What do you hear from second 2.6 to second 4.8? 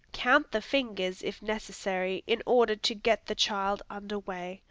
to get the child under way.